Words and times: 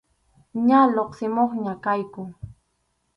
Ña 0.67 0.79
lluqsimuqña 0.93 1.73
kayku. 1.83 2.23